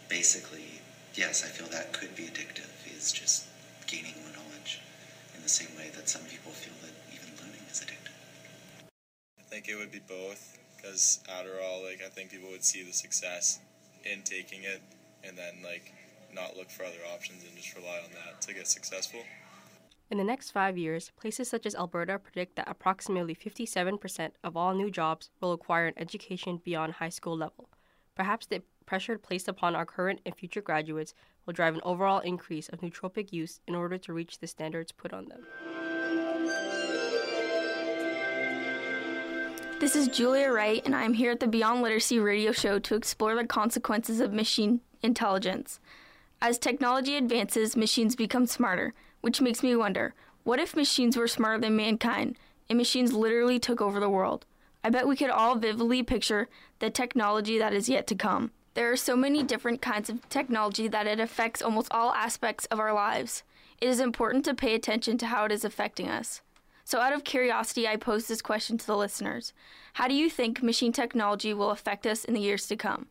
basically, 0.09 0.81
yes, 1.15 1.43
I 1.43 1.47
feel 1.47 1.67
that 1.67 1.93
could 1.93 2.15
be 2.15 2.23
addictive. 2.23 2.67
Is 2.97 3.11
just 3.11 3.47
gaining 3.87 4.13
more 4.21 4.33
knowledge 4.33 4.79
in 5.35 5.41
the 5.41 5.49
same 5.49 5.75
way 5.75 5.89
that 5.95 6.07
some 6.07 6.21
people 6.23 6.51
feel 6.51 6.73
that 6.83 6.93
even 7.11 7.33
learning 7.41 7.65
is 7.71 7.81
addictive. 7.81 8.13
I 9.39 9.43
think 9.49 9.67
it 9.67 9.75
would 9.75 9.91
be 9.91 10.01
both 10.07 10.59
because 10.75 11.19
Adderall, 11.27 11.83
like 11.83 12.01
I 12.05 12.09
think 12.09 12.29
people 12.29 12.49
would 12.51 12.63
see 12.63 12.83
the 12.83 12.93
success 12.93 13.59
in 14.05 14.21
taking 14.21 14.63
it 14.63 14.81
and 15.23 15.35
then 15.35 15.63
like 15.63 15.93
not 16.33 16.55
look 16.55 16.69
for 16.69 16.83
other 16.83 17.01
options 17.13 17.43
and 17.43 17.55
just 17.55 17.75
rely 17.75 17.99
on 18.03 18.11
that 18.13 18.41
to 18.41 18.53
get 18.53 18.67
successful. 18.67 19.21
In 20.11 20.17
the 20.17 20.23
next 20.23 20.51
five 20.51 20.77
years, 20.77 21.11
places 21.19 21.49
such 21.49 21.65
as 21.65 21.73
Alberta 21.73 22.19
predict 22.19 22.55
that 22.57 22.69
approximately 22.69 23.33
57% 23.33 24.31
of 24.43 24.57
all 24.57 24.73
new 24.73 24.91
jobs 24.91 25.29
will 25.39 25.51
require 25.51 25.87
an 25.87 25.93
education 25.97 26.61
beyond 26.63 26.93
high 26.93 27.09
school 27.09 27.37
level. 27.37 27.69
Perhaps 28.13 28.47
the 28.47 28.61
pressure 28.91 29.17
placed 29.17 29.47
upon 29.47 29.73
our 29.73 29.85
current 29.85 30.19
and 30.25 30.35
future 30.35 30.59
graduates 30.59 31.13
will 31.45 31.53
drive 31.53 31.73
an 31.73 31.81
overall 31.85 32.19
increase 32.19 32.67
of 32.67 32.81
nootropic 32.81 33.31
use 33.31 33.61
in 33.65 33.73
order 33.73 33.97
to 33.97 34.11
reach 34.11 34.39
the 34.39 34.47
standards 34.47 34.91
put 34.91 35.13
on 35.13 35.29
them. 35.29 35.45
This 39.79 39.95
is 39.95 40.09
Julia 40.09 40.51
Wright, 40.51 40.81
and 40.83 40.93
I'm 40.93 41.13
here 41.13 41.31
at 41.31 41.39
the 41.39 41.47
Beyond 41.47 41.81
Literacy 41.81 42.19
radio 42.19 42.51
show 42.51 42.79
to 42.79 42.95
explore 42.95 43.33
the 43.33 43.47
consequences 43.47 44.19
of 44.19 44.33
machine 44.33 44.81
intelligence. 45.01 45.79
As 46.41 46.57
technology 46.57 47.15
advances, 47.15 47.77
machines 47.77 48.17
become 48.17 48.45
smarter, 48.45 48.93
which 49.21 49.39
makes 49.39 49.63
me 49.63 49.73
wonder 49.73 50.13
what 50.43 50.59
if 50.59 50.75
machines 50.75 51.15
were 51.15 51.29
smarter 51.29 51.61
than 51.61 51.77
mankind 51.77 52.37
and 52.67 52.77
machines 52.77 53.13
literally 53.13 53.57
took 53.57 53.79
over 53.79 54.01
the 54.01 54.09
world? 54.09 54.45
I 54.83 54.89
bet 54.89 55.07
we 55.07 55.15
could 55.15 55.29
all 55.29 55.55
vividly 55.55 56.03
picture 56.03 56.49
the 56.79 56.89
technology 56.89 57.57
that 57.57 57.71
is 57.71 57.87
yet 57.87 58.05
to 58.07 58.15
come. 58.15 58.51
There 58.73 58.91
are 58.91 58.97
so 58.97 59.15
many 59.15 59.43
different 59.43 59.81
kinds 59.81 60.09
of 60.09 60.27
technology 60.29 60.87
that 60.87 61.07
it 61.07 61.19
affects 61.19 61.61
almost 61.61 61.91
all 61.91 62.13
aspects 62.13 62.65
of 62.67 62.79
our 62.79 62.93
lives. 62.93 63.43
It 63.81 63.89
is 63.89 63.99
important 63.99 64.45
to 64.45 64.53
pay 64.53 64.75
attention 64.75 65.17
to 65.17 65.27
how 65.27 65.45
it 65.45 65.51
is 65.51 65.65
affecting 65.65 66.07
us. 66.07 66.41
So, 66.85 66.99
out 66.99 67.13
of 67.13 67.23
curiosity, 67.23 67.87
I 67.87 67.95
pose 67.95 68.27
this 68.27 68.41
question 68.41 68.77
to 68.77 68.85
the 68.85 68.97
listeners 68.97 69.53
How 69.93 70.07
do 70.07 70.13
you 70.13 70.29
think 70.29 70.63
machine 70.63 70.93
technology 70.93 71.53
will 71.53 71.71
affect 71.71 72.07
us 72.07 72.23
in 72.23 72.33
the 72.33 72.41
years 72.41 72.67
to 72.67 72.75
come? 72.75 73.07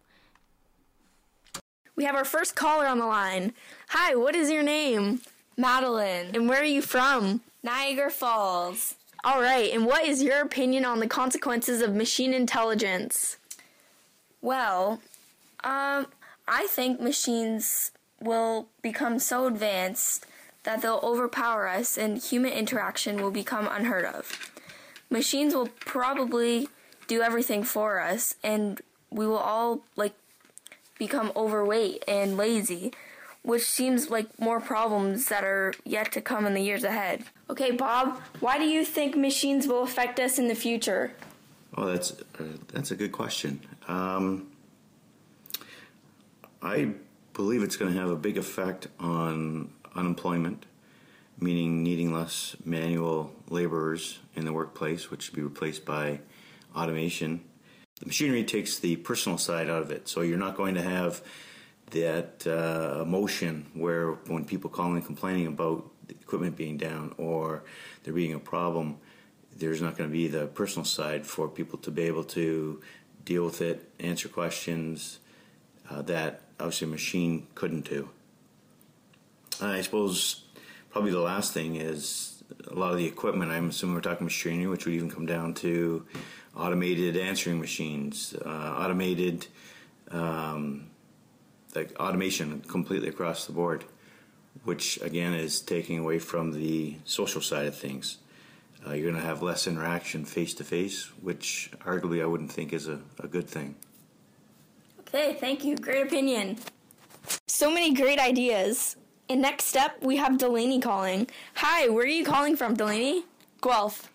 We 1.95 2.05
have 2.05 2.17
our 2.17 2.25
first 2.25 2.57
caller 2.57 2.87
on 2.87 2.99
the 2.99 3.07
line. 3.07 3.53
Hi, 3.89 4.15
what 4.15 4.35
is 4.35 4.51
your 4.51 4.63
name? 4.63 5.21
Madeline. 5.57 6.31
And 6.35 6.49
where 6.49 6.63
are 6.63 6.65
you 6.65 6.81
from? 6.81 7.43
Niagara 7.63 8.11
Falls. 8.11 8.95
All 9.23 9.43
right, 9.43 9.71
and 9.75 9.85
what 9.85 10.07
is 10.07 10.23
your 10.23 10.41
opinion 10.41 10.87
on 10.87 11.01
the 11.01 11.07
consequences 11.07 11.83
of 11.83 11.95
machine 11.95 12.33
intelligence? 12.33 13.37
Well, 14.41 15.01
um, 15.65 16.07
I 16.49 16.67
think 16.69 17.01
machines 17.01 17.93
will 18.21 18.69
become 18.83 19.19
so 19.19 19.47
advanced 19.47 20.27
that 20.65 20.83
they'll 20.83 21.01
overpower 21.03 21.69
us 21.69 21.97
and 21.97 22.19
human 22.19 22.53
interaction 22.53 23.23
will 23.23 23.31
become 23.31 23.69
unheard 23.71 24.05
of. 24.05 24.53
Machines 25.09 25.55
will 25.55 25.69
probably 25.81 26.69
do 27.07 27.23
everything 27.23 27.65
for 27.65 28.01
us 28.01 28.35
and 28.43 28.81
we 29.11 29.27
will 29.27 29.39
all 29.39 29.81
like 29.97 30.15
become 30.99 31.33
overweight 31.35 32.05
and 32.07 32.37
lazy, 32.37 32.93
which 33.43 33.63
seems 33.63 34.11
like 34.11 34.39
more 34.39 34.61
problems 34.61 35.27
that 35.27 35.43
are 35.45 35.73
yet 35.85 36.13
to 36.13 36.21
come 36.21 36.47
in 36.47 36.55
the 36.55 36.61
years 36.61 36.85
ahead. 36.85 37.25
Okay, 37.49 37.71
Bob, 37.71 38.21
why 38.41 38.59
do 38.59 38.65
you 38.65 38.85
think 38.85 39.17
machines 39.17 39.67
will 39.67 39.83
affect 39.83 40.21
us 40.21 40.39
in 40.39 40.49
the 40.49 40.55
future? 40.55 41.13
Oh, 41.77 41.87
that's 41.87 42.13
uh, 42.39 42.45
that's 42.73 42.91
a 42.91 42.97
good 42.97 43.13
question. 43.13 43.61
Um, 43.89 44.50
I 46.63 46.93
believe 47.33 47.63
it's 47.63 47.77
going 47.77 47.93
to 47.95 47.99
have 47.99 48.11
a 48.11 48.17
big 48.17 48.37
effect 48.37 48.89
on 48.99 49.73
unemployment, 49.95 50.67
meaning 51.39 51.83
needing 51.83 52.13
less 52.13 52.55
manual 52.65 53.33
laborers 53.49 54.19
in 54.35 54.45
the 54.45 54.53
workplace, 54.53 55.11
which 55.11 55.23
should 55.23 55.35
be 55.35 55.43
replaced 55.43 55.87
by 55.87 56.21
automation. 56.77 57.41
The 58.01 58.07
machinery 58.07 58.45
takes 58.45 58.79
the 58.79 58.97
personal 58.97 59.39
side 59.39 59.71
out 59.71 59.83
of 59.83 59.91
it, 59.91 60.07
so 60.07 60.21
you're 60.21 60.39
not 60.39 60.57
going 60.57 60.75
to 60.75 60.83
have 60.83 61.23
that 61.93 62.47
uh, 62.47 63.03
emotion 63.03 63.67
where 63.75 64.13
when 64.27 64.45
people 64.45 64.69
call 64.69 64.95
in 64.95 65.03
complaining 65.03 65.47
about 65.47 65.91
the 66.09 66.15
equipment 66.15 66.57
being 66.57 66.77
down 66.77 67.15
or 67.17 67.65
there 68.05 68.13
being 68.13 68.35
a 68.35 68.39
problem, 68.39 68.99
there's 69.57 69.81
not 69.81 69.97
going 69.97 70.09
to 70.09 70.13
be 70.13 70.29
the 70.29 70.47
personal 70.49 70.85
side 70.85 71.27
for 71.27 71.49
people 71.49 71.79
to 71.79 71.91
be 71.91 72.03
able 72.03 72.25
to 72.25 72.81
deal 73.25 73.45
with 73.45 73.61
it, 73.61 73.91
answer 73.99 74.29
questions 74.29 75.21
uh, 75.91 76.03
that 76.03 76.43
obviously 76.61 76.87
a 76.87 76.91
machine 76.91 77.47
couldn't 77.55 77.89
do. 77.89 78.11
And 79.61 79.73
I 79.73 79.81
suppose 79.81 80.45
probably 80.91 81.11
the 81.11 81.21
last 81.21 81.53
thing 81.53 81.77
is 81.77 82.43
a 82.69 82.75
lot 82.75 82.93
of 82.93 82.99
the 82.99 83.07
equipment. 83.07 83.51
I'm 83.51 83.71
assuming 83.71 83.95
we're 83.95 84.03
talking 84.03 84.25
machinery, 84.25 84.67
which 84.67 84.87
would 84.87 84.95
even 84.95 85.11
come 85.11 85.27
down 85.27 85.55
to 85.55 86.07
automated 86.57 87.17
answering 87.17 87.61
machines, 87.61 88.35
uh, 88.45 88.49
automated 88.49 89.47
um, 90.11 90.91
like 91.75 91.99
automation 92.01 92.61
completely 92.63 93.09
across 93.09 93.47
the 93.47 93.53
board, 93.53 93.85
which 94.65 95.01
again 95.03 95.35
is 95.35 95.61
taking 95.61 95.99
away 95.99 96.19
from 96.19 96.53
the 96.53 96.97
social 97.05 97.41
side 97.41 97.67
of 97.67 97.77
things. 97.77 98.19
Uh, 98.87 98.93
you're 98.93 99.11
going 99.11 99.23
to 99.23 99.29
have 99.29 99.43
less 99.43 99.67
interaction 99.67 100.25
face 100.25 100.55
to 100.55 100.65
face, 100.65 101.05
which 101.21 101.71
arguably 101.81 102.23
I 102.23 102.27
wouldn't 102.27 102.51
think 102.51 102.73
is 102.73 102.89
a, 102.89 103.01
a 103.19 103.29
good 103.29 103.49
thing. 103.49 103.77
Okay, 105.13 105.35
thank 105.35 105.65
you. 105.65 105.77
Great 105.77 106.07
opinion. 106.07 106.57
So 107.49 107.71
many 107.71 107.93
great 107.95 108.21
ideas. 108.21 108.97
And 109.29 109.43
next 109.43 109.77
up, 109.77 110.01
we 110.03 110.17
have 110.17 110.39
Delaney 110.39 110.81
calling. 110.81 111.27
Hi, 111.55 111.89
where 111.89 112.05
are 112.05 112.09
you 112.09 112.25
calling 112.25 112.57
from, 112.57 112.75
Delaney? 112.75 113.25
Guelph. 113.61 114.09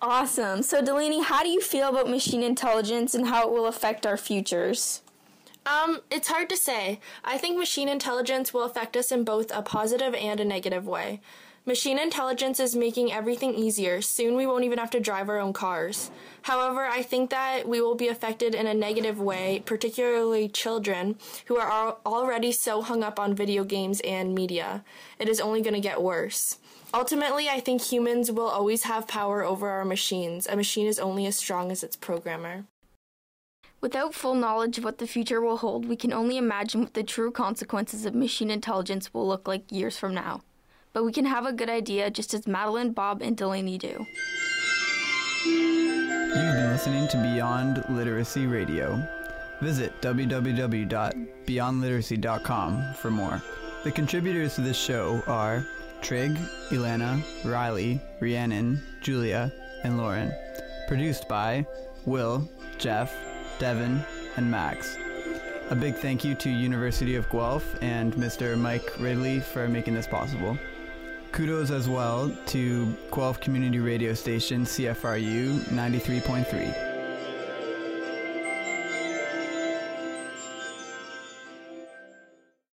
Awesome. 0.00 0.62
So, 0.62 0.82
Delaney, 0.82 1.22
how 1.22 1.42
do 1.42 1.48
you 1.48 1.60
feel 1.60 1.88
about 1.88 2.08
machine 2.08 2.42
intelligence 2.42 3.14
and 3.14 3.26
how 3.26 3.46
it 3.46 3.52
will 3.52 3.66
affect 3.66 4.06
our 4.06 4.16
futures? 4.16 5.02
Um, 5.66 6.00
it's 6.10 6.28
hard 6.28 6.48
to 6.50 6.56
say. 6.56 7.00
I 7.24 7.38
think 7.38 7.58
machine 7.58 7.88
intelligence 7.88 8.52
will 8.52 8.64
affect 8.64 8.96
us 8.96 9.12
in 9.12 9.24
both 9.24 9.50
a 9.54 9.62
positive 9.62 10.14
and 10.14 10.40
a 10.40 10.44
negative 10.44 10.86
way. 10.86 11.20
Machine 11.64 11.96
intelligence 11.96 12.58
is 12.58 12.74
making 12.74 13.12
everything 13.12 13.54
easier. 13.54 14.02
Soon 14.02 14.34
we 14.34 14.46
won't 14.46 14.64
even 14.64 14.78
have 14.78 14.90
to 14.90 14.98
drive 14.98 15.28
our 15.28 15.38
own 15.38 15.52
cars. 15.52 16.10
However, 16.42 16.84
I 16.84 17.02
think 17.02 17.30
that 17.30 17.68
we 17.68 17.80
will 17.80 17.94
be 17.94 18.08
affected 18.08 18.56
in 18.56 18.66
a 18.66 18.74
negative 18.74 19.20
way, 19.20 19.62
particularly 19.64 20.48
children 20.48 21.16
who 21.46 21.58
are 21.58 21.96
already 22.04 22.50
so 22.50 22.82
hung 22.82 23.04
up 23.04 23.20
on 23.20 23.36
video 23.36 23.62
games 23.62 24.00
and 24.00 24.34
media. 24.34 24.82
It 25.20 25.28
is 25.28 25.40
only 25.40 25.62
going 25.62 25.74
to 25.74 25.80
get 25.80 26.02
worse. 26.02 26.58
Ultimately, 26.92 27.48
I 27.48 27.60
think 27.60 27.80
humans 27.80 28.32
will 28.32 28.48
always 28.48 28.82
have 28.82 29.06
power 29.06 29.44
over 29.44 29.68
our 29.68 29.84
machines. 29.84 30.48
A 30.48 30.56
machine 30.56 30.88
is 30.88 30.98
only 30.98 31.26
as 31.26 31.36
strong 31.36 31.70
as 31.70 31.84
its 31.84 31.94
programmer. 31.94 32.64
Without 33.80 34.14
full 34.14 34.34
knowledge 34.34 34.78
of 34.78 34.84
what 34.84 34.98
the 34.98 35.06
future 35.06 35.40
will 35.40 35.58
hold, 35.58 35.86
we 35.86 35.94
can 35.94 36.12
only 36.12 36.36
imagine 36.36 36.80
what 36.80 36.94
the 36.94 37.04
true 37.04 37.30
consequences 37.30 38.04
of 38.04 38.16
machine 38.16 38.50
intelligence 38.50 39.14
will 39.14 39.28
look 39.28 39.46
like 39.46 39.70
years 39.70 39.96
from 39.96 40.12
now. 40.12 40.42
But 40.92 41.04
we 41.04 41.12
can 41.12 41.24
have 41.24 41.46
a 41.46 41.52
good 41.52 41.70
idea 41.70 42.10
just 42.10 42.34
as 42.34 42.46
Madeline, 42.46 42.92
Bob, 42.92 43.22
and 43.22 43.36
Delaney 43.36 43.78
do. 43.78 44.06
You've 45.44 46.34
been 46.34 46.70
listening 46.70 47.08
to 47.08 47.16
Beyond 47.16 47.84
Literacy 47.88 48.46
Radio. 48.46 49.02
Visit 49.60 50.00
www.beyondliteracy.com 50.00 52.94
for 52.94 53.10
more. 53.10 53.42
The 53.84 53.90
contributors 53.90 54.54
to 54.56 54.60
this 54.60 54.76
show 54.76 55.22
are 55.26 55.66
Trig, 56.02 56.36
Elena, 56.70 57.20
Riley, 57.44 58.00
Rhiannon, 58.20 58.80
Julia, 59.00 59.52
and 59.84 59.98
Lauren. 59.98 60.32
Produced 60.88 61.28
by 61.28 61.64
Will, 62.04 62.48
Jeff, 62.78 63.14
Devin, 63.58 64.00
and 64.36 64.50
Max. 64.50 64.96
A 65.70 65.74
big 65.74 65.94
thank 65.94 66.24
you 66.24 66.34
to 66.34 66.50
University 66.50 67.14
of 67.14 67.30
Guelph 67.30 67.80
and 67.82 68.12
Mr. 68.14 68.58
Mike 68.58 68.98
Ridley 68.98 69.40
for 69.40 69.68
making 69.68 69.94
this 69.94 70.06
possible. 70.06 70.58
Kudos 71.32 71.70
as 71.70 71.88
well 71.88 72.30
to 72.46 72.86
Guelph 73.10 73.40
Community 73.40 73.78
Radio 73.78 74.12
Station 74.12 74.64
CFRU 74.66 75.60
93.3. 75.70 76.81